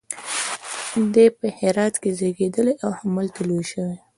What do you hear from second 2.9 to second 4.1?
همالته لوی شوی.